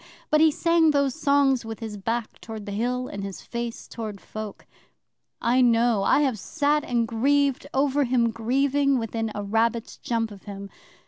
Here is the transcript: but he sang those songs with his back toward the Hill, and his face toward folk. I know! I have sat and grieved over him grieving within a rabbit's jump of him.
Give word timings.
but 0.31 0.41
he 0.41 0.49
sang 0.49 0.89
those 0.89 1.13
songs 1.13 1.63
with 1.63 1.79
his 1.79 1.95
back 1.95 2.41
toward 2.41 2.65
the 2.65 2.71
Hill, 2.71 3.07
and 3.07 3.23
his 3.23 3.43
face 3.43 3.87
toward 3.87 4.19
folk. 4.19 4.65
I 5.39 5.61
know! 5.61 6.01
I 6.01 6.21
have 6.21 6.39
sat 6.39 6.83
and 6.83 7.07
grieved 7.07 7.67
over 7.71 8.03
him 8.05 8.31
grieving 8.31 8.97
within 8.97 9.31
a 9.35 9.43
rabbit's 9.43 9.97
jump 9.97 10.31
of 10.31 10.45
him. 10.45 10.71